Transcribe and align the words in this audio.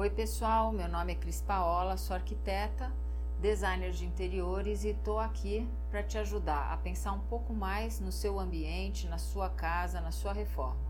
Oi, 0.00 0.08
pessoal. 0.08 0.72
Meu 0.72 0.88
nome 0.88 1.12
é 1.12 1.14
Cris 1.14 1.42
Paola, 1.42 1.98
sou 1.98 2.16
arquiteta, 2.16 2.90
designer 3.38 3.90
de 3.90 4.06
interiores 4.06 4.82
e 4.82 4.88
estou 4.88 5.18
aqui 5.18 5.68
para 5.90 6.02
te 6.02 6.16
ajudar 6.16 6.72
a 6.72 6.76
pensar 6.78 7.12
um 7.12 7.18
pouco 7.18 7.52
mais 7.52 8.00
no 8.00 8.10
seu 8.10 8.40
ambiente, 8.40 9.06
na 9.08 9.18
sua 9.18 9.50
casa, 9.50 10.00
na 10.00 10.10
sua 10.10 10.32
reforma. 10.32 10.80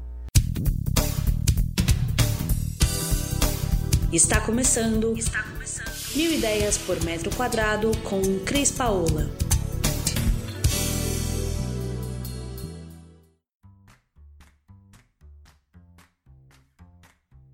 Está 4.13 4.41
começando, 4.41 5.19
Está 5.19 5.43
começando. 5.43 6.15
Mil 6.15 6.33
ideias 6.33 6.79
por 6.79 7.03
metro 7.03 7.35
quadrado 7.35 7.91
com 8.09 8.23
Cris 8.45 8.71
Paola. 8.71 9.29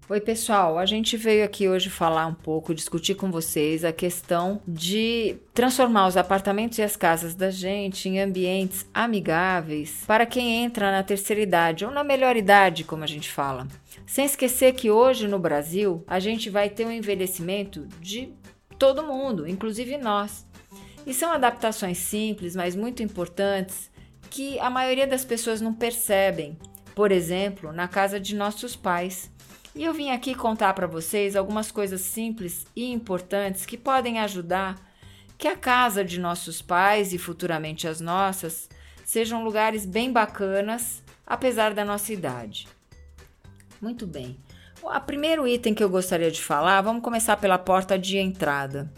Oi, 0.08 0.20
pessoal. 0.20 0.78
A 0.78 0.86
gente 0.86 1.16
veio 1.16 1.44
aqui 1.44 1.68
hoje 1.68 1.90
falar 1.90 2.28
um 2.28 2.34
pouco, 2.34 2.72
discutir 2.72 3.16
com 3.16 3.28
vocês 3.28 3.84
a 3.84 3.92
questão 3.92 4.62
de 4.64 5.36
transformar 5.52 6.06
os 6.06 6.16
apartamentos 6.16 6.78
e 6.78 6.82
as 6.82 6.94
casas 6.94 7.34
da 7.34 7.50
gente 7.50 8.08
em 8.08 8.20
ambientes 8.20 8.86
amigáveis 8.94 10.04
para 10.06 10.24
quem 10.24 10.62
entra 10.62 10.92
na 10.92 11.02
terceira 11.02 11.42
idade 11.42 11.84
ou 11.84 11.90
na 11.90 12.04
melhor 12.04 12.36
idade, 12.36 12.84
como 12.84 13.02
a 13.02 13.06
gente 13.06 13.28
fala. 13.28 13.66
Sem 14.06 14.24
esquecer 14.26 14.74
que 14.74 14.92
hoje 14.92 15.26
no 15.26 15.40
Brasil 15.40 16.04
a 16.06 16.20
gente 16.20 16.48
vai 16.50 16.70
ter 16.70 16.86
um 16.86 16.92
envelhecimento 16.92 17.84
de 18.00 18.32
todo 18.78 19.02
mundo, 19.02 19.48
inclusive 19.48 19.98
nós. 19.98 20.46
E 21.04 21.12
são 21.12 21.32
adaptações 21.32 21.98
simples, 21.98 22.54
mas 22.54 22.76
muito 22.76 23.02
importantes 23.02 23.90
que 24.30 24.56
a 24.60 24.70
maioria 24.70 25.06
das 25.06 25.24
pessoas 25.24 25.60
não 25.60 25.74
percebem. 25.74 26.56
Por 26.94 27.10
exemplo, 27.10 27.72
na 27.72 27.88
casa 27.88 28.20
de 28.20 28.36
nossos 28.36 28.76
pais. 28.76 29.34
E 29.76 29.84
eu 29.84 29.92
vim 29.92 30.10
aqui 30.10 30.34
contar 30.34 30.72
para 30.72 30.86
vocês 30.86 31.36
algumas 31.36 31.70
coisas 31.70 32.00
simples 32.00 32.64
e 32.74 32.90
importantes 32.90 33.66
que 33.66 33.76
podem 33.76 34.18
ajudar 34.20 34.74
que 35.36 35.46
a 35.46 35.54
casa 35.54 36.02
de 36.02 36.18
nossos 36.18 36.62
pais 36.62 37.12
e 37.12 37.18
futuramente 37.18 37.86
as 37.86 38.00
nossas 38.00 38.70
sejam 39.04 39.44
lugares 39.44 39.84
bem 39.84 40.10
bacanas, 40.10 41.02
apesar 41.26 41.74
da 41.74 41.84
nossa 41.84 42.10
idade. 42.10 42.66
Muito 43.78 44.06
bem. 44.06 44.38
O 44.82 44.98
primeiro 45.00 45.46
item 45.46 45.74
que 45.74 45.84
eu 45.84 45.90
gostaria 45.90 46.30
de 46.30 46.42
falar, 46.42 46.80
vamos 46.80 47.02
começar 47.02 47.36
pela 47.36 47.58
porta 47.58 47.98
de 47.98 48.16
entrada. 48.16 48.90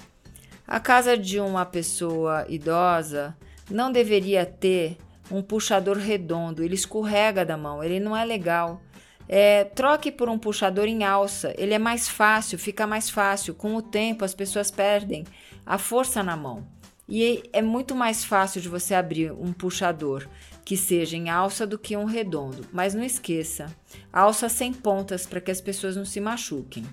A 0.65 0.79
casa 0.79 1.19
de 1.19 1.41
uma 1.41 1.67
pessoa 1.67 2.47
idosa 2.49 3.37
não 3.69 3.91
deveria 3.91 4.47
ter 4.47 4.97
um 5.29 5.43
puxador 5.43 5.97
redondo, 5.97 6.63
ele 6.63 6.77
escorrega 6.77 7.45
da 7.45 7.57
mão, 7.57 7.83
ele 7.83 7.99
não 7.99 8.17
é 8.17 8.25
legal. 8.25 8.81
É, 9.29 9.65
troque 9.65 10.11
por 10.11 10.29
um 10.29 10.39
puxador 10.39 10.87
em 10.87 11.05
alça, 11.05 11.55
ele 11.59 11.75
é 11.75 11.79
mais 11.79 12.09
fácil, 12.09 12.59
fica 12.59 12.87
mais 12.87 13.11
fácil. 13.11 13.55
Com 13.55 13.75
o 13.75 13.83
tempo, 13.83 14.25
as 14.25 14.35
pessoas 14.35 14.71
perdem 14.71 15.25
a 15.67 15.77
força 15.77 16.23
na 16.23 16.37
mão. 16.37 16.67
E 17.07 17.43
é 17.53 17.63
muito 17.63 17.95
mais 17.95 18.25
fácil 18.25 18.61
de 18.61 18.69
você 18.69 18.95
abrir 18.95 19.33
um 19.33 19.53
puxador 19.53 20.27
que 20.65 20.77
seja 20.77 21.17
em 21.17 21.31
alça 21.31 21.67
do 21.67 21.79
que 21.79 21.97
um 21.97 22.05
redondo. 22.05 22.67
Mas 22.73 22.95
não 22.95 23.03
esqueça, 23.03 23.75
alça 24.13 24.49
sem 24.49 24.73
pontas 24.73 25.27
para 25.27 25.41
que 25.41 25.51
as 25.51 25.61
pessoas 25.61 25.97
não 25.97 26.05
se 26.05 26.21
machuquem. 26.21 26.85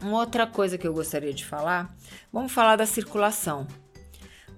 Uma 0.00 0.20
outra 0.20 0.46
coisa 0.46 0.78
que 0.78 0.86
eu 0.86 0.94
gostaria 0.94 1.34
de 1.34 1.44
falar, 1.44 1.94
vamos 2.32 2.52
falar 2.52 2.76
da 2.76 2.86
circulação. 2.86 3.66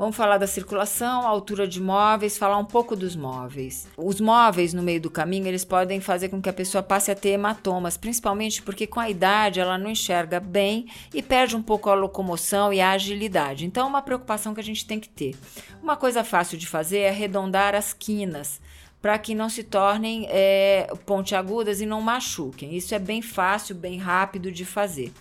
Vamos 0.03 0.17
falar 0.17 0.37
da 0.37 0.49
circulação, 0.49 1.29
altura 1.29 1.69
de 1.69 1.81
móveis, 1.81 2.37
falar 2.37 2.59
um 2.59 2.65
pouco 2.65 2.97
dos 2.97 3.15
móveis. 3.15 3.87
Os 3.97 4.21
móveis 4.21 4.75
no 4.75 4.83
meio 4.83 5.01
do 5.01 5.09
caminho, 5.09 5.47
eles 5.47 5.65
podem 5.65 6.01
fazer 6.01 6.29
com 6.29 6.43
que 6.43 6.49
a 6.49 6.53
pessoa 6.53 6.83
passe 6.83 7.13
a 7.13 7.15
ter 7.15 7.29
hematomas, 7.29 7.97
principalmente 7.97 8.63
porque 8.63 8.85
com 8.85 8.99
a 8.99 9.09
idade 9.09 9.61
ela 9.61 9.79
não 9.79 9.89
enxerga 9.89 10.41
bem 10.41 10.89
e 11.15 11.23
perde 11.23 11.55
um 11.55 11.63
pouco 11.63 11.89
a 11.89 11.95
locomoção 11.95 12.73
e 12.73 12.81
a 12.81 12.91
agilidade. 12.91 13.65
Então, 13.65 13.87
é 13.87 13.89
uma 13.89 14.03
preocupação 14.03 14.53
que 14.53 14.59
a 14.59 14.65
gente 14.65 14.85
tem 14.85 14.99
que 14.99 15.09
ter. 15.09 15.37
Uma 15.81 15.97
coisa 15.97 16.25
fácil 16.25 16.59
de 16.59 16.67
fazer 16.67 16.99
é 16.99 17.11
arredondar 17.11 17.77
as 17.77 17.93
quinas 17.93 18.61
para 19.01 19.17
que 19.21 19.37
não 19.37 19.49
se 19.49 19.63
tornem 19.63 20.27
é, 20.31 20.93
pontiagudas 21.07 21.81
e 21.81 21.87
não 21.87 22.01
machuquem. 22.01 22.75
Isso 22.75 22.93
é 22.93 22.99
bem 22.99 23.23
fácil, 23.23 23.77
bem 23.77 23.99
rápido 23.99 24.51
de 24.51 24.65
fazer. 24.65 25.13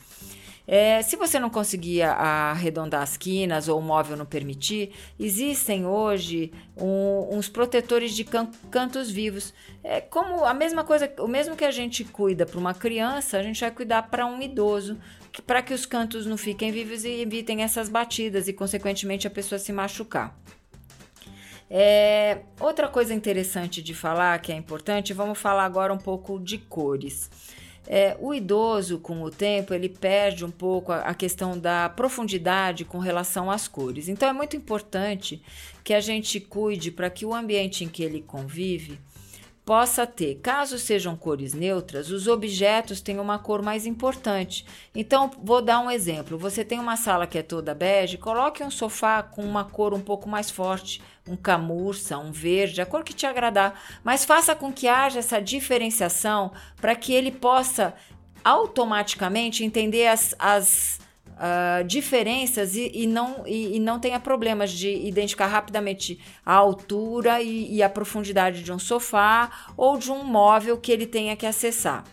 É, 0.67 1.01
se 1.01 1.15
você 1.15 1.39
não 1.39 1.49
conseguir 1.49 2.03
arredondar 2.03 3.01
as 3.01 3.17
quinas 3.17 3.67
ou 3.67 3.79
o 3.79 3.81
móvel 3.81 4.15
não 4.15 4.25
permitir, 4.25 4.91
existem 5.19 5.85
hoje 5.85 6.51
um, 6.77 7.35
uns 7.35 7.49
protetores 7.49 8.13
de 8.13 8.23
can 8.23 8.49
cantos 8.69 9.09
vivos. 9.09 9.53
É 9.83 9.99
como 9.99 10.45
a 10.45 10.53
mesma 10.53 10.83
coisa, 10.83 11.11
o 11.19 11.27
mesmo 11.27 11.55
que 11.55 11.65
a 11.65 11.71
gente 11.71 12.03
cuida 12.03 12.45
para 12.45 12.59
uma 12.59 12.73
criança, 12.73 13.37
a 13.37 13.43
gente 13.43 13.59
vai 13.59 13.71
cuidar 13.71 14.03
para 14.03 14.25
um 14.25 14.41
idoso, 14.41 14.97
para 15.47 15.61
que 15.61 15.73
os 15.73 15.85
cantos 15.85 16.25
não 16.25 16.37
fiquem 16.37 16.71
vivos 16.71 17.03
e 17.03 17.21
evitem 17.21 17.63
essas 17.63 17.89
batidas 17.89 18.47
e, 18.47 18.53
consequentemente, 18.53 19.27
a 19.27 19.31
pessoa 19.31 19.57
se 19.57 19.71
machucar. 19.71 20.37
É, 21.73 22.39
outra 22.59 22.89
coisa 22.89 23.13
interessante 23.13 23.81
de 23.81 23.93
falar, 23.93 24.37
que 24.39 24.51
é 24.51 24.55
importante, 24.55 25.13
vamos 25.13 25.39
falar 25.39 25.63
agora 25.63 25.93
um 25.93 25.97
pouco 25.97 26.37
de 26.37 26.57
cores. 26.57 27.29
É, 27.87 28.15
o 28.19 28.33
idoso, 28.33 28.99
com 28.99 29.21
o 29.23 29.31
tempo, 29.31 29.73
ele 29.73 29.89
perde 29.89 30.45
um 30.45 30.51
pouco 30.51 30.91
a, 30.91 30.99
a 30.99 31.13
questão 31.13 31.57
da 31.57 31.89
profundidade 31.89 32.85
com 32.85 32.99
relação 32.99 33.49
às 33.49 33.67
cores. 33.67 34.07
Então, 34.07 34.29
é 34.29 34.33
muito 34.33 34.55
importante 34.55 35.41
que 35.83 35.93
a 35.93 35.99
gente 35.99 36.39
cuide 36.39 36.91
para 36.91 37.09
que 37.09 37.25
o 37.25 37.33
ambiente 37.33 37.83
em 37.83 37.89
que 37.89 38.03
ele 38.03 38.21
convive 38.21 38.99
possa 39.65 40.07
ter, 40.07 40.35
caso 40.41 40.79
sejam 40.79 41.15
cores 41.15 41.53
neutras, 41.53 42.09
os 42.09 42.27
objetos 42.27 42.99
tenham 42.99 43.23
uma 43.23 43.37
cor 43.37 43.61
mais 43.61 43.85
importante. 43.85 44.65
Então, 44.93 45.29
vou 45.41 45.61
dar 45.61 45.79
um 45.79 45.91
exemplo. 45.91 46.37
Você 46.37 46.65
tem 46.65 46.79
uma 46.79 46.97
sala 46.97 47.27
que 47.27 47.37
é 47.37 47.43
toda 47.43 47.75
bege, 47.75 48.17
coloque 48.17 48.63
um 48.63 48.71
sofá 48.71 49.21
com 49.21 49.43
uma 49.43 49.63
cor 49.63 49.93
um 49.93 50.01
pouco 50.01 50.27
mais 50.27 50.49
forte, 50.49 51.01
um 51.27 51.35
camurça, 51.35 52.17
um 52.17 52.31
verde, 52.31 52.81
a 52.81 52.85
cor 52.85 53.03
que 53.03 53.13
te 53.13 53.25
agradar, 53.25 53.79
mas 54.03 54.25
faça 54.25 54.55
com 54.55 54.73
que 54.73 54.87
haja 54.87 55.19
essa 55.19 55.39
diferenciação 55.39 56.51
para 56.79 56.95
que 56.95 57.13
ele 57.13 57.31
possa 57.31 57.93
automaticamente 58.43 59.63
entender 59.63 60.07
as, 60.07 60.33
as 60.39 61.00
uh, 61.37 61.83
diferenças 61.83 62.75
e, 62.75 62.91
e 62.93 63.07
não, 63.07 63.43
e, 63.45 63.77
e, 63.77 63.79
não 63.79 63.99
tenha 63.99 64.19
problemas 64.19 64.71
de 64.71 64.89
identificar 64.89 65.47
rapidamente 65.47 66.19
a 66.45 66.53
altura 66.53 67.41
e, 67.41 67.75
e 67.75 67.83
a 67.83 67.89
profundidade 67.89 68.63
de 68.63 68.71
um 68.71 68.79
sofá 68.79 69.51
ou 69.77 69.97
de 69.97 70.11
um 70.11 70.23
móvel 70.23 70.77
que 70.77 70.91
ele 70.91 71.05
tenha 71.05 71.35
que 71.35 71.45
acessar. 71.45 72.03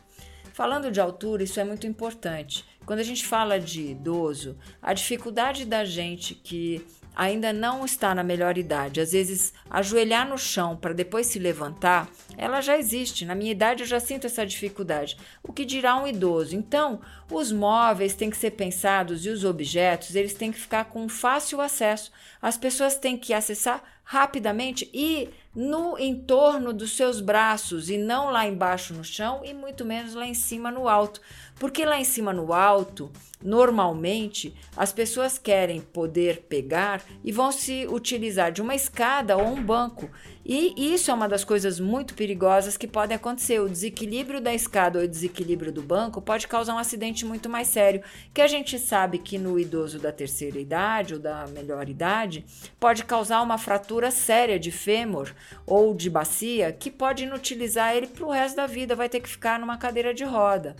Falando 0.53 0.91
de 0.91 1.01
altura, 1.01 1.45
isso 1.45 1.61
é 1.61 1.65
muito 1.65 1.87
importante. 1.87 2.68
Quando 2.89 3.01
a 3.01 3.05
gente 3.05 3.27
fala 3.27 3.61
de 3.61 3.83
idoso, 3.83 4.57
a 4.81 4.95
dificuldade 4.95 5.67
da 5.67 5.85
gente 5.85 6.35
que 6.35 6.83
ainda 7.15 7.53
não 7.53 7.85
está 7.85 8.15
na 8.15 8.25
melhor 8.25 8.57
idade, 8.57 8.99
às 8.99 9.13
vezes 9.13 9.53
ajoelhar 9.69 10.27
no 10.27 10.39
chão 10.39 10.75
para 10.75 10.95
depois 10.95 11.27
se 11.27 11.39
levantar, 11.39 12.09
ela 12.35 12.63
já 12.63 12.79
existe. 12.79 13.27
Na 13.27 13.35
minha 13.35 13.53
idade 13.53 13.83
eu 13.83 13.87
já 13.87 14.01
sinto 14.01 14.27
essa 14.27 14.47
dificuldade. 14.47 15.19
O 15.43 15.53
que 15.53 15.67
dirá 15.67 16.03
um 16.03 16.07
idoso? 16.07 16.57
Então, 16.57 17.03
os 17.31 17.53
móveis 17.53 18.15
têm 18.15 18.31
que 18.31 18.39
ser 18.39 18.53
pensados 18.53 19.27
e 19.27 19.29
os 19.29 19.45
objetos, 19.45 20.15
eles 20.15 20.33
têm 20.33 20.51
que 20.51 20.59
ficar 20.59 20.87
com 20.87 21.11
fácil 21.11 21.61
acesso. 21.61 22.11
As 22.41 22.57
pessoas 22.57 22.97
têm 22.97 23.19
que 23.19 23.35
acessar 23.35 23.83
rapidamente 24.11 24.89
e 24.95 25.29
no 25.55 25.99
entorno 25.99 26.73
dos 26.73 26.97
seus 26.97 27.21
braços 27.21 27.91
e 27.91 27.99
não 27.99 28.31
lá 28.31 28.49
embaixo 28.49 28.95
no 28.95 29.05
chão 29.05 29.43
e 29.45 29.53
muito 29.53 29.85
menos 29.85 30.15
lá 30.15 30.27
em 30.27 30.33
cima 30.33 30.71
no 30.71 30.89
alto. 30.89 31.21
Porque 31.57 31.85
lá 31.85 32.01
em 32.01 32.05
cima 32.05 32.33
no 32.33 32.55
alto, 32.55 33.13
normalmente 33.43 34.55
as 34.75 34.95
pessoas 34.95 35.37
querem 35.37 35.83
poder 35.83 36.47
pegar 36.49 37.05
e 37.23 37.31
vão 37.31 37.53
se 37.53 37.87
utilizar 37.87 38.51
de 38.51 38.63
uma 38.63 38.75
escada 38.75 39.37
ou 39.37 39.47
um 39.47 39.63
banco. 39.63 40.09
E 40.51 40.95
isso 40.95 41.11
é 41.11 41.15
uma 41.15 41.29
das 41.29 41.45
coisas 41.45 41.79
muito 41.79 42.15
perigosas 42.15 42.75
que 42.75 42.89
podem 42.89 43.15
acontecer. 43.15 43.61
O 43.61 43.69
desequilíbrio 43.69 44.41
da 44.41 44.55
escada 44.55 44.99
ou 44.99 45.05
o 45.05 45.09
desequilíbrio 45.09 45.71
do 45.71 45.83
banco 45.83 46.23
pode 46.23 46.49
causar 46.49 46.75
um 46.75 46.79
acidente 46.79 47.27
muito 47.27 47.51
mais 47.51 47.69
sério, 47.69 48.03
que 48.33 48.41
a 48.41 48.47
gente 48.47 48.79
sabe 48.79 49.19
que 49.19 49.37
no 49.37 49.61
idoso 49.61 49.99
da 49.99 50.11
terceira 50.11 50.59
idade 50.59 51.13
ou 51.13 51.21
da 51.21 51.47
melhor 51.49 51.87
idade 51.87 52.47
pode 52.81 53.05
causar 53.05 53.43
uma 53.43 53.59
fratura 53.59 54.11
séria 54.11 54.59
de 54.59 54.71
fêmur 54.71 55.35
ou 55.67 55.95
de 55.95 56.09
bacia 56.09 56.73
que 56.73 56.91
pode 56.91 57.25
inutilizar 57.25 57.95
ele 57.95 58.07
para 58.07 58.25
o 58.25 58.31
resto 58.31 58.57
da 58.57 58.67
vida, 58.67 58.97
vai 58.97 59.11
ter 59.11 59.21
que 59.21 59.29
ficar 59.29 59.59
numa 59.59 59.77
cadeira 59.77 60.15
de 60.15 60.25
roda. 60.25 60.75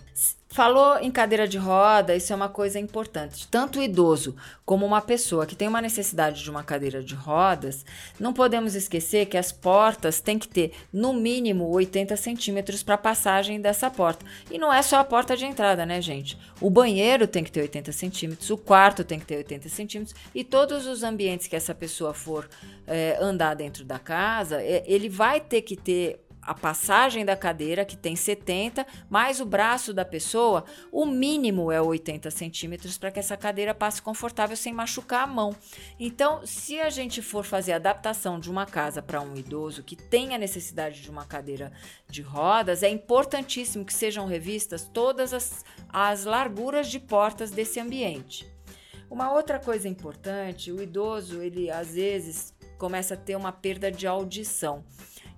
Falou 0.51 0.97
em 0.97 1.11
cadeira 1.11 1.47
de 1.47 1.59
roda, 1.59 2.15
isso 2.15 2.33
é 2.33 2.35
uma 2.35 2.49
coisa 2.49 2.79
importante. 2.79 3.47
Tanto 3.47 3.77
o 3.77 3.83
idoso 3.83 4.35
como 4.65 4.83
uma 4.83 4.99
pessoa 4.99 5.45
que 5.45 5.55
tem 5.55 5.67
uma 5.67 5.79
necessidade 5.79 6.41
de 6.41 6.49
uma 6.49 6.63
cadeira 6.63 7.03
de 7.03 7.13
rodas, 7.13 7.85
não 8.19 8.33
podemos 8.33 8.73
esquecer 8.73 9.27
que 9.27 9.37
as 9.37 9.51
portas 9.51 10.19
têm 10.19 10.39
que 10.39 10.47
ter 10.47 10.71
no 10.91 11.13
mínimo 11.13 11.69
80 11.69 12.17
centímetros 12.17 12.81
para 12.81 12.97
passagem 12.97 13.61
dessa 13.61 13.91
porta. 13.91 14.25
E 14.49 14.57
não 14.57 14.73
é 14.73 14.81
só 14.81 14.97
a 14.97 15.03
porta 15.03 15.37
de 15.37 15.45
entrada, 15.45 15.85
né, 15.85 16.01
gente? 16.01 16.35
O 16.59 16.71
banheiro 16.71 17.27
tem 17.27 17.43
que 17.43 17.51
ter 17.51 17.61
80 17.61 17.91
centímetros, 17.91 18.49
o 18.49 18.57
quarto 18.57 19.03
tem 19.03 19.19
que 19.19 19.27
ter 19.27 19.37
80 19.37 19.69
centímetros 19.69 20.15
e 20.33 20.43
todos 20.43 20.87
os 20.87 21.03
ambientes 21.03 21.45
que 21.45 21.55
essa 21.55 21.75
pessoa 21.75 22.11
for 22.11 22.49
é, 22.87 23.19
andar 23.21 23.53
dentro 23.53 23.85
da 23.85 23.99
casa, 23.99 24.59
é, 24.63 24.83
ele 24.87 25.09
vai 25.09 25.39
ter 25.39 25.61
que 25.61 25.75
ter 25.75 26.19
a 26.49 26.53
passagem 26.55 27.23
da 27.23 27.35
cadeira, 27.35 27.85
que 27.85 27.95
tem 27.95 28.15
70, 28.15 28.83
mais 29.07 29.39
o 29.39 29.45
braço 29.45 29.93
da 29.93 30.03
pessoa, 30.03 30.65
o 30.91 31.05
mínimo 31.05 31.71
é 31.71 31.79
80 31.79 32.31
centímetros 32.31 32.97
para 32.97 33.11
que 33.11 33.19
essa 33.19 33.37
cadeira 33.37 33.71
passe 33.75 34.01
confortável 34.01 34.57
sem 34.57 34.73
machucar 34.73 35.25
a 35.25 35.27
mão. 35.27 35.55
Então, 35.99 36.41
se 36.43 36.79
a 36.79 36.89
gente 36.89 37.21
for 37.21 37.45
fazer 37.45 37.73
a 37.73 37.75
adaptação 37.75 38.39
de 38.39 38.49
uma 38.49 38.65
casa 38.65 38.99
para 38.99 39.21
um 39.21 39.35
idoso 39.35 39.83
que 39.83 39.95
tenha 39.95 40.39
necessidade 40.39 41.03
de 41.03 41.11
uma 41.11 41.23
cadeira 41.23 41.71
de 42.09 42.23
rodas, 42.23 42.81
é 42.81 42.89
importantíssimo 42.89 43.85
que 43.85 43.93
sejam 43.93 44.25
revistas 44.25 44.89
todas 44.91 45.35
as, 45.35 45.63
as 45.87 46.25
larguras 46.25 46.87
de 46.87 46.99
portas 46.99 47.51
desse 47.51 47.79
ambiente. 47.79 48.51
Uma 49.07 49.31
outra 49.31 49.59
coisa 49.59 49.87
importante, 49.87 50.71
o 50.71 50.81
idoso, 50.81 51.43
ele 51.43 51.69
às 51.69 51.93
vezes 51.93 52.55
começa 52.79 53.13
a 53.13 53.17
ter 53.17 53.35
uma 53.35 53.51
perda 53.51 53.91
de 53.91 54.07
audição. 54.07 54.83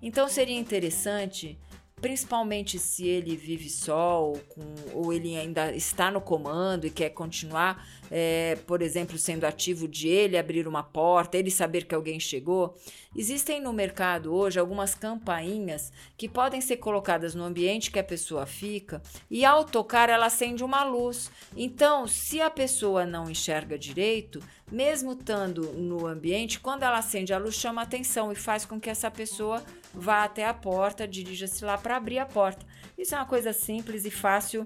Então 0.02 0.28
seria 0.28 0.58
interessante, 0.58 1.60
principalmente 2.02 2.80
se 2.80 3.08
ele 3.08 3.38
vive 3.38 3.70
só 3.70 4.24
ou, 4.24 4.40
com, 4.50 4.62
ou 4.94 5.14
ele 5.14 5.38
ainda 5.38 5.72
está 5.74 6.10
no 6.10 6.20
comando 6.20 6.88
e 6.88 6.90
quer 6.90 7.12
continuar, 7.12 7.88
é, 8.10 8.58
por 8.66 8.82
exemplo, 8.82 9.18
sendo 9.18 9.46
ativo 9.46 9.88
de 9.88 10.08
ele 10.08 10.38
abrir 10.38 10.68
uma 10.68 10.82
porta, 10.82 11.38
ele 11.38 11.52
saber 11.52 11.86
que 11.86 11.94
alguém 11.94 12.20
chegou. 12.20 12.76
Existem 13.16 13.62
no 13.62 13.72
mercado 13.72 14.34
hoje 14.34 14.60
algumas 14.60 14.96
campainhas 14.96 15.92
que 16.18 16.28
podem 16.28 16.60
ser 16.60 16.78
colocadas 16.78 17.36
no 17.36 17.44
ambiente 17.44 17.92
que 17.92 18.00
a 18.00 18.04
pessoa 18.04 18.46
fica 18.48 19.02
e 19.30 19.46
ao 19.46 19.64
tocar 19.64 20.10
ela 20.10 20.26
acende 20.26 20.64
uma 20.64 20.84
luz. 20.84 21.30
Então, 21.56 22.08
se 22.08 22.42
a 22.42 22.50
pessoa 22.50 23.06
não 23.06 23.30
enxerga 23.30 23.78
direito, 23.78 24.42
mesmo 24.72 25.12
estando 25.12 25.74
no 25.74 26.08
ambiente, 26.08 26.60
quando 26.60 26.84
ela 26.84 26.98
acende 26.98 27.34
a 27.34 27.38
luz, 27.38 27.56
chama 27.56 27.82
atenção 27.82 28.32
e 28.32 28.36
faz 28.36 28.66
com 28.66 28.80
que 28.80 28.90
essa 28.90 29.12
pessoa 29.12 29.62
vá 29.94 30.24
até 30.24 30.46
a 30.46 30.54
porta, 30.54 31.08
dirija-se 31.08 31.64
lá 31.64 31.78
para 31.78 31.98
abrir 31.98 32.20
a 32.20 32.26
porta. 32.26 32.66
Isso 32.98 33.16
é 33.16 33.18
uma 33.18 33.26
coisa 33.26 33.54
simples 33.54 34.06
e 34.06 34.12
fácil 34.12 34.66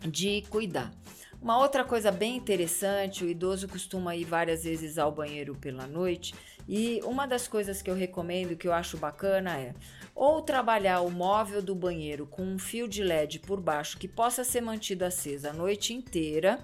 de 0.00 0.42
cuidar. 0.50 0.90
Uma 1.40 1.58
outra 1.58 1.84
coisa 1.84 2.10
bem 2.10 2.36
interessante, 2.36 3.24
o 3.24 3.28
idoso 3.28 3.68
costuma 3.68 4.16
ir 4.16 4.24
várias 4.24 4.64
vezes 4.64 4.98
ao 4.98 5.12
banheiro 5.12 5.54
pela 5.54 5.86
noite, 5.86 6.34
e 6.68 7.00
uma 7.04 7.26
das 7.26 7.46
coisas 7.46 7.80
que 7.80 7.90
eu 7.90 7.94
recomendo, 7.94 8.56
que 8.56 8.66
eu 8.66 8.72
acho 8.72 8.96
bacana, 8.96 9.56
é 9.56 9.72
ou 10.14 10.40
trabalhar 10.42 11.02
o 11.02 11.10
móvel 11.10 11.62
do 11.62 11.74
banheiro 11.74 12.26
com 12.26 12.42
um 12.42 12.58
fio 12.58 12.88
de 12.88 13.02
LED 13.02 13.40
por 13.40 13.60
baixo 13.60 13.98
que 13.98 14.08
possa 14.08 14.42
ser 14.42 14.62
mantido 14.62 15.04
aceso 15.04 15.48
a 15.48 15.52
noite 15.52 15.92
inteira 15.92 16.58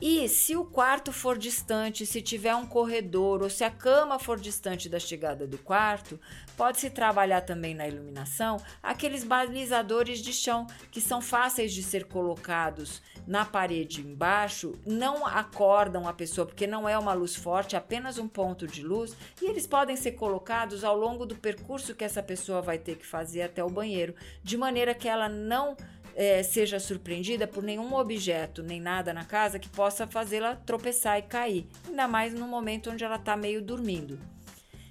e 0.00 0.28
se 0.28 0.56
o 0.56 0.64
quarto 0.64 1.12
for 1.12 1.38
distante, 1.38 2.04
se 2.04 2.20
tiver 2.20 2.54
um 2.54 2.66
corredor 2.66 3.42
ou 3.42 3.48
se 3.48 3.62
a 3.62 3.70
cama 3.70 4.18
for 4.18 4.38
distante 4.38 4.88
da 4.88 4.98
chegada 4.98 5.46
do 5.46 5.56
quarto, 5.56 6.18
pode-se 6.56 6.90
trabalhar 6.90 7.42
também 7.42 7.74
na 7.74 7.86
iluminação 7.86 8.56
aqueles 8.82 9.22
balizadores 9.22 10.18
de 10.18 10.32
chão 10.32 10.66
que 10.90 11.00
são 11.00 11.20
fáceis 11.20 11.72
de 11.72 11.82
ser 11.82 12.04
colocados 12.04 13.00
na 13.26 13.44
parede 13.44 14.02
embaixo, 14.02 14.78
não 14.84 15.24
acordam 15.26 16.06
a 16.06 16.12
pessoa 16.12 16.46
porque 16.46 16.66
não 16.66 16.88
é 16.88 16.98
uma 16.98 17.14
luz 17.14 17.34
forte, 17.34 17.74
é 17.74 17.78
apenas 17.78 18.18
um 18.18 18.28
ponto 18.28 18.66
de 18.66 18.82
luz, 18.82 19.16
e 19.40 19.46
eles 19.46 19.66
podem 19.66 19.96
ser 19.96 20.12
colocados 20.12 20.84
ao 20.84 20.96
longo 20.96 21.24
do 21.24 21.34
percurso 21.34 21.94
que 21.94 22.04
essa 22.04 22.22
pessoa 22.22 22.60
vai 22.60 22.78
ter 22.78 22.96
que 22.96 23.06
fazer 23.06 23.42
até 23.42 23.64
o 23.64 23.70
banheiro, 23.70 24.14
de 24.42 24.56
maneira 24.56 24.94
que 24.94 25.08
ela 25.08 25.28
não 25.28 25.76
é, 26.14 26.42
seja 26.42 26.78
surpreendida 26.78 27.46
por 27.46 27.62
nenhum 27.62 27.92
objeto 27.94 28.62
nem 28.62 28.80
nada 28.80 29.12
na 29.12 29.24
casa 29.24 29.58
que 29.58 29.68
possa 29.68 30.06
fazê-la 30.06 30.56
tropeçar 30.56 31.18
e 31.18 31.22
cair, 31.22 31.66
ainda 31.86 32.06
mais 32.06 32.32
no 32.32 32.46
momento 32.46 32.90
onde 32.90 33.04
ela 33.04 33.16
está 33.16 33.36
meio 33.36 33.60
dormindo. 33.60 34.18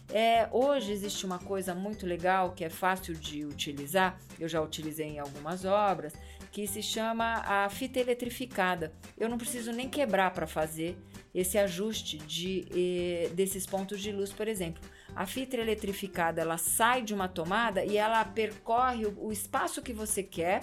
É, 0.09 0.47
hoje 0.51 0.91
existe 0.91 1.25
uma 1.25 1.39
coisa 1.39 1.73
muito 1.73 2.05
legal 2.05 2.51
que 2.51 2.63
é 2.63 2.69
fácil 2.69 3.15
de 3.15 3.45
utilizar, 3.45 4.19
eu 4.39 4.47
já 4.47 4.61
utilizei 4.61 5.07
em 5.07 5.19
algumas 5.19 5.65
obras, 5.65 6.13
que 6.51 6.67
se 6.67 6.83
chama 6.83 7.41
a 7.47 7.67
fita 7.67 7.99
eletrificada. 7.99 8.93
Eu 9.17 9.27
não 9.27 9.39
preciso 9.39 9.71
nem 9.71 9.89
quebrar 9.89 10.31
para 10.31 10.45
fazer 10.45 10.95
esse 11.33 11.57
ajuste 11.57 12.19
de, 12.19 13.27
desses 13.33 13.65
pontos 13.65 13.99
de 13.99 14.11
luz, 14.11 14.31
por 14.31 14.47
exemplo. 14.47 14.83
A 15.15 15.25
fita 15.25 15.57
eletrificada 15.57 16.41
ela 16.41 16.59
sai 16.59 17.01
de 17.01 17.11
uma 17.11 17.27
tomada 17.27 17.83
e 17.83 17.97
ela 17.97 18.23
percorre 18.23 19.07
o 19.17 19.31
espaço 19.31 19.81
que 19.81 19.93
você 19.93 20.21
quer 20.21 20.61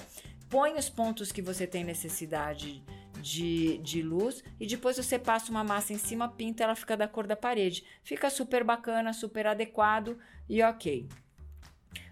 põe 0.50 0.74
os 0.74 0.90
pontos 0.90 1.30
que 1.30 1.40
você 1.40 1.66
tem 1.66 1.84
necessidade 1.84 2.82
de, 3.22 3.78
de 3.78 4.02
luz 4.02 4.42
e 4.58 4.66
depois 4.66 4.96
você 4.96 5.18
passa 5.18 5.50
uma 5.50 5.62
massa 5.62 5.92
em 5.92 5.98
cima, 5.98 6.28
pinta, 6.28 6.64
ela 6.64 6.74
fica 6.74 6.96
da 6.96 7.06
cor 7.06 7.26
da 7.26 7.36
parede. 7.36 7.84
Fica 8.02 8.28
super 8.28 8.64
bacana, 8.64 9.12
super 9.12 9.46
adequado 9.46 10.18
e 10.48 10.62
ok. 10.62 11.08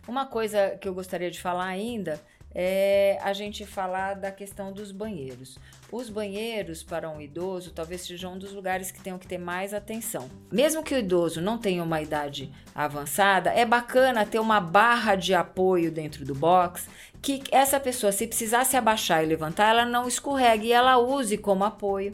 Uma 0.07 0.25
coisa 0.25 0.79
que 0.81 0.89
eu 0.89 0.95
gostaria 0.95 1.31
de 1.31 1.41
falar 1.41 1.67
ainda 1.67 2.23
é 2.55 3.19
a 3.23 3.33
gente 3.33 3.67
falar 3.67 4.15
da 4.15 4.31
questão 4.31 4.73
dos 4.73 4.91
banheiros. 4.91 5.59
Os 5.91 6.11
banheiros 6.11 6.83
para 6.83 7.09
um 7.09 7.21
idoso 7.21 7.73
talvez 7.73 8.03
sejam 8.03 8.35
um 8.35 8.39
dos 8.39 8.53
lugares 8.53 8.91
que 8.91 9.01
tenham 9.01 9.19
que 9.19 9.27
ter 9.27 9.39
mais 9.39 9.73
atenção. 9.73 10.29
Mesmo 10.51 10.83
que 10.83 10.95
o 10.95 10.99
idoso 10.99 11.41
não 11.41 11.59
tenha 11.59 11.83
uma 11.83 12.01
idade 12.01 12.53
avançada, 12.75 13.51
é 13.51 13.65
bacana 13.65 14.27
ter 14.27 14.39
uma 14.39 14.61
barra 14.61 15.15
de 15.15 15.35
apoio 15.35 15.91
dentro 15.91 16.25
do 16.25 16.35
box 16.35 16.89
que 17.21 17.43
essa 17.51 17.81
pessoa, 17.81 18.13
se 18.13 18.27
precisar 18.27 18.65
se 18.65 18.77
abaixar 18.77 19.25
e 19.25 19.27
levantar, 19.27 19.71
ela 19.71 19.85
não 19.85 20.07
escorregue 20.07 20.69
e 20.69 20.73
ela 20.73 20.99
use 20.99 21.37
como 21.37 21.65
apoio. 21.65 22.13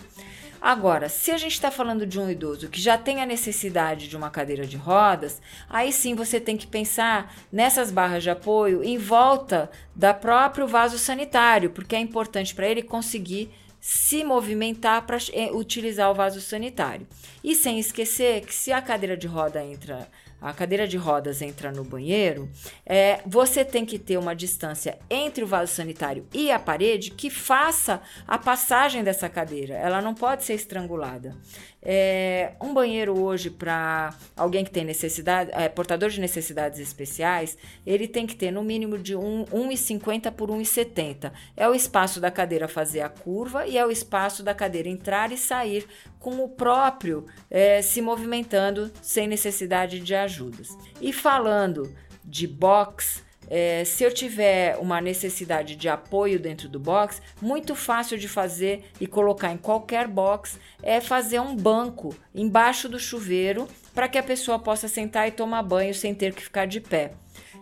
Agora, 0.65 1.11
se 1.11 1.31
a 1.31 1.37
gente 1.37 1.53
está 1.53 1.71
falando 1.71 2.07
de 2.07 2.19
um 2.19 2.31
idoso 2.31 2.71
que 2.71 2.81
já 2.81 2.97
tem 2.97 3.21
a 3.21 3.27
necessidade 3.27 4.09
de 4.09 4.17
uma 4.17 4.31
cadeira 4.31 4.67
de 4.67 4.79
rodas, 4.79 5.43
aí 5.69 5.93
sim 5.93 6.15
você 6.15 6.41
tem 6.41 6.57
que 6.57 6.67
pensar 6.67 7.37
nessas 7.53 7.91
barras 7.91 8.23
de 8.23 8.31
apoio 8.31 8.83
em 8.83 8.97
volta 8.97 9.71
da 9.95 10.15
próprio 10.15 10.67
vaso 10.67 10.97
sanitário, 10.97 11.69
porque 11.69 11.95
é 11.95 11.99
importante 11.99 12.55
para 12.55 12.67
ele 12.67 12.81
conseguir 12.81 13.51
se 13.79 14.25
movimentar 14.25 15.03
para 15.03 15.19
eh, 15.35 15.53
utilizar 15.53 16.11
o 16.11 16.15
vaso 16.15 16.41
sanitário. 16.41 17.07
E 17.45 17.55
sem 17.55 17.79
esquecer 17.79 18.41
que 18.47 18.55
se 18.55 18.73
a 18.73 18.81
cadeira 18.81 19.19
de 19.19 19.27
roda 19.27 19.63
entra 19.63 20.09
a 20.45 20.53
cadeira 20.53 20.87
de 20.87 20.99
rodas 20.99 21.41
entra 21.41 21.73
no 21.73 21.83
banheiro, 21.83 22.51
é, 22.85 23.23
você 23.25 23.65
tem 23.65 23.87
que 23.87 23.99
ter 23.99 24.19
uma 24.19 24.37
distância 24.37 24.99
entre 25.09 25.43
o 25.43 25.47
vaso 25.47 25.73
sanitário 25.73 26.27
e 26.35 26.51
a 26.51 26.59
parede 26.59 27.11
que 27.11 27.31
faça 27.31 28.03
a 28.29 28.37
passagem 28.37 29.03
dessa 29.03 29.27
cadeira. 29.27 29.73
Ela 29.75 30.03
não 30.03 30.15
pode 30.15 30.45
ser 30.45 30.53
estrangulada. 30.53 31.35
É, 31.85 32.53
um 32.63 32.73
banheiro 32.73 33.21
hoje 33.21 33.51
para 33.51 34.15
alguém 34.37 34.65
que 34.65 34.71
tem 34.71 34.85
necessidade, 34.85 35.51
é, 35.53 35.69
portador 35.69 36.09
de 36.09 36.21
necessidades 36.21 36.79
especiais, 36.79 37.59
ele 37.87 38.09
tem 38.09 38.27
que 38.27 38.35
ter 38.35 38.51
no 38.51 38.65
mínimo 38.65 38.97
de 38.97 39.15
1,50 39.15 40.33
por 40.33 40.49
1,70. 40.49 41.33
É 41.57 41.69
o 41.69 41.75
espaço 41.75 42.21
da 42.21 42.31
cadeira 42.31 42.69
fazer 42.69 43.01
a 43.01 43.09
curva 43.09 43.67
e 43.67 43.77
é 43.77 43.85
o 43.85 43.91
espaço 43.91 44.43
da 44.43 44.55
cadeira 44.55 44.89
entrar 44.89 45.33
e 45.33 45.37
sair 45.37 45.87
com 46.19 46.43
o 46.43 46.49
próprio 46.49 47.27
é, 47.51 47.83
se 47.83 48.01
movimentando 48.01 48.91
sem 49.03 49.27
necessidade 49.27 50.01
de 50.01 50.15
ajudas. 50.15 50.69
E 51.01 51.13
falando 51.13 51.95
de 52.25 52.47
box, 52.47 53.24
é, 53.51 53.85
se 53.85 54.05
eu 54.05 54.13
tiver 54.13 54.77
uma 54.79 55.01
necessidade 55.01 55.77
de 55.77 55.89
apoio 55.89 56.39
dentro 56.39 56.69
do 56.69 56.79
box, 56.79 57.21
muito 57.41 57.75
fácil 57.75 58.19
de 58.19 58.29
fazer 58.29 58.85
e 59.01 59.07
colocar 59.07 59.53
em 59.53 59.57
qualquer 59.57 60.07
box 60.07 60.59
é 60.83 61.01
fazer 61.01 61.41
um 61.41 61.55
banco 61.55 62.15
embaixo 62.35 62.89
do 62.89 62.99
chuveiro 62.99 63.69
para 63.95 64.09
que 64.09 64.19
a 64.19 64.23
pessoa 64.23 64.59
possa 64.59 64.89
sentar 64.89 65.29
e 65.29 65.33
tomar 65.33 65.63
banho 65.63 65.95
sem 65.95 66.15
ter 66.15 66.33
que 66.35 66.43
ficar 66.43 66.67
de 66.67 66.81
pé. 66.81 67.13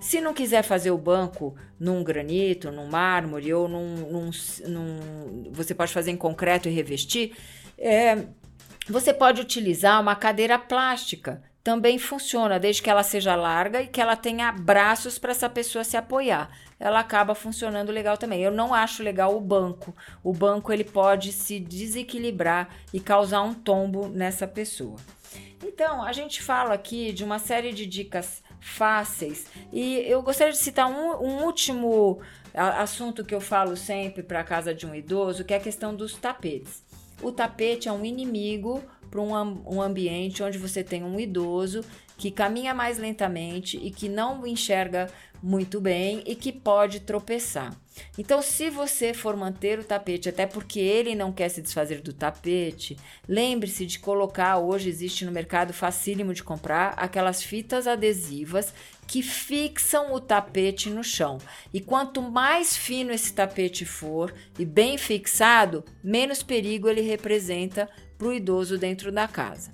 Se 0.00 0.20
não 0.20 0.34
quiser 0.34 0.62
fazer 0.62 0.90
o 0.90 0.98
banco 0.98 1.54
num 1.78 2.02
granito, 2.02 2.72
num 2.72 2.86
mármore 2.86 3.52
ou 3.52 3.68
num, 3.68 3.94
num, 3.96 4.30
num 4.66 5.52
você 5.52 5.74
pode 5.74 5.92
fazer 5.92 6.10
em 6.10 6.16
concreto 6.16 6.68
e 6.68 6.72
revestir, 6.72 7.36
é, 7.78 8.24
você 8.88 9.12
pode 9.12 9.40
utilizar 9.40 10.00
uma 10.00 10.16
cadeira 10.16 10.58
plástica 10.58 11.42
também 11.62 11.98
funciona, 11.98 12.58
desde 12.58 12.82
que 12.82 12.90
ela 12.90 13.02
seja 13.02 13.36
larga 13.36 13.80
e 13.80 13.86
que 13.86 14.00
ela 14.00 14.16
tenha 14.16 14.50
braços 14.50 15.18
para 15.18 15.30
essa 15.30 15.48
pessoa 15.48 15.84
se 15.84 15.96
apoiar. 15.96 16.50
Ela 16.78 16.98
acaba 16.98 17.34
funcionando 17.34 17.92
legal 17.92 18.18
também. 18.18 18.42
Eu 18.42 18.50
não 18.50 18.74
acho 18.74 19.02
legal 19.02 19.36
o 19.36 19.40
banco. 19.40 19.94
O 20.24 20.32
banco 20.32 20.72
ele 20.72 20.82
pode 20.82 21.32
se 21.32 21.60
desequilibrar 21.60 22.68
e 22.92 22.98
causar 22.98 23.42
um 23.42 23.54
tombo 23.54 24.08
nessa 24.08 24.46
pessoa. 24.46 24.96
Então, 25.64 26.02
a 26.02 26.12
gente 26.12 26.42
fala 26.42 26.74
aqui 26.74 27.12
de 27.12 27.22
uma 27.22 27.38
série 27.38 27.72
de 27.72 27.86
dicas 27.86 28.42
fáceis 28.60 29.46
e 29.72 29.98
eu 30.06 30.22
gostaria 30.22 30.52
de 30.52 30.58
citar 30.58 30.88
um, 30.88 31.24
um 31.24 31.44
último 31.44 32.20
assunto 32.54 33.24
que 33.24 33.34
eu 33.34 33.40
falo 33.40 33.76
sempre 33.76 34.22
para 34.22 34.44
casa 34.44 34.74
de 34.74 34.86
um 34.86 34.94
idoso, 34.94 35.44
que 35.44 35.54
é 35.54 35.56
a 35.56 35.60
questão 35.60 35.94
dos 35.94 36.14
tapetes. 36.14 36.82
O 37.22 37.30
tapete 37.30 37.88
é 37.88 37.92
um 37.92 38.04
inimigo 38.04 38.82
para 39.12 39.20
um, 39.20 39.62
um 39.66 39.82
ambiente 39.82 40.42
onde 40.42 40.56
você 40.56 40.82
tem 40.82 41.04
um 41.04 41.20
idoso 41.20 41.84
que 42.16 42.30
caminha 42.30 42.72
mais 42.72 42.96
lentamente 42.96 43.76
e 43.76 43.90
que 43.90 44.08
não 44.08 44.46
enxerga 44.46 45.10
muito 45.42 45.80
bem 45.80 46.22
e 46.24 46.34
que 46.34 46.50
pode 46.52 47.00
tropeçar. 47.00 47.76
Então, 48.16 48.40
se 48.40 48.70
você 48.70 49.12
for 49.12 49.36
manter 49.36 49.78
o 49.78 49.84
tapete, 49.84 50.28
até 50.28 50.46
porque 50.46 50.78
ele 50.78 51.14
não 51.14 51.32
quer 51.32 51.48
se 51.48 51.60
desfazer 51.60 52.00
do 52.00 52.12
tapete, 52.12 52.96
lembre-se 53.28 53.84
de 53.84 53.98
colocar. 53.98 54.58
Hoje 54.58 54.88
existe 54.88 55.24
no 55.26 55.32
mercado 55.32 55.72
facílimo 55.74 56.32
de 56.32 56.42
comprar 56.42 56.94
aquelas 56.96 57.42
fitas 57.42 57.86
adesivas 57.86 58.72
que 59.06 59.20
fixam 59.20 60.14
o 60.14 60.20
tapete 60.20 60.88
no 60.88 61.02
chão. 61.02 61.38
E 61.74 61.80
quanto 61.80 62.22
mais 62.22 62.76
fino 62.76 63.12
esse 63.12 63.32
tapete 63.34 63.84
for 63.84 64.32
e 64.58 64.64
bem 64.64 64.96
fixado, 64.96 65.84
menos 66.02 66.42
perigo 66.42 66.88
ele 66.88 67.02
representa 67.02 67.90
para 68.22 68.28
o 68.28 68.32
idoso 68.32 68.78
dentro 68.78 69.10
da 69.10 69.26
casa. 69.26 69.72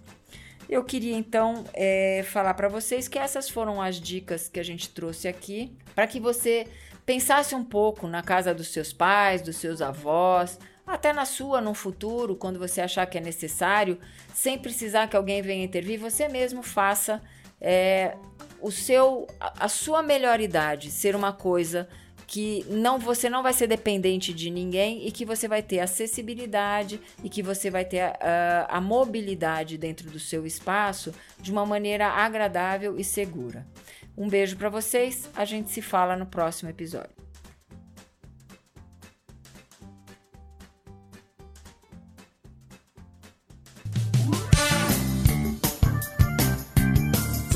Eu 0.71 0.83
queria 0.83 1.15
então 1.15 1.65
é, 1.75 2.25
falar 2.27 2.55
para 2.55 2.69
vocês 2.69 3.07
que 3.07 3.19
essas 3.19 3.49
foram 3.49 3.81
as 3.81 4.01
dicas 4.01 4.49
que 4.49 4.59
a 4.59 4.63
gente 4.63 4.89
trouxe 4.89 5.29
aqui 5.29 5.77
para 5.95 6.07
que 6.07 6.19
você 6.19 6.67
pensasse 7.05 7.55
um 7.55 7.63
pouco 7.63 8.07
na 8.07 8.23
casa 8.23 8.55
dos 8.55 8.69
seus 8.69 8.91
pais, 8.91 9.43
dos 9.43 9.57
seus 9.57 9.83
avós, 9.83 10.59
até 10.87 11.13
na 11.13 11.27
sua 11.27 11.61
no 11.61 11.75
futuro, 11.75 12.35
quando 12.35 12.59
você 12.59 12.81
achar 12.81 13.05
que 13.07 13.19
é 13.19 13.21
necessário, 13.21 13.99
sem 14.33 14.59
precisar 14.59 15.09
que 15.09 15.17
alguém 15.17 15.43
venha 15.43 15.65
intervir, 15.65 15.99
você 15.99 16.27
mesmo 16.27 16.63
faça 16.63 17.21
é, 17.61 18.17
o 18.61 18.71
seu, 18.71 19.27
a 19.41 19.69
sua 19.69 20.03
melhor 20.03 20.41
idade 20.41 20.91
ser 20.91 21.15
uma 21.15 21.35
coisa 21.35 21.87
que 22.29 22.63
não 22.69 22.99
você 22.99 23.31
não 23.31 23.43
vai 23.43 23.55
ser 23.55 23.67
dependente 23.67 24.35
de 24.35 24.51
ninguém 24.51 25.09
e 25.09 25.11
que 25.11 25.25
você 25.25 25.49
vai 25.49 25.63
ter 25.63 25.81
acessibilidade 25.81 27.01
e 27.25 27.29
que 27.31 27.43
você 27.43 27.71
vai 27.71 27.87
ter 27.87 28.01
a, 28.01 28.67
a 28.69 28.81
mobilidade 28.83 29.79
dentro 29.79 30.11
do 30.11 30.21
seu 30.21 30.45
espaço 30.47 31.13
de 31.41 31.51
uma 31.51 31.65
maneira 31.65 32.07
agradável 32.07 32.99
e 32.99 33.03
segura. 33.03 33.67
Um 34.15 34.29
beijo 34.29 34.59
para 34.59 34.69
vocês, 34.69 35.29
a 35.35 35.47
gente 35.47 35.71
se 35.71 35.81
fala 35.81 36.17
no 36.17 36.27
próximo 36.27 36.69
episódio. 36.69 37.28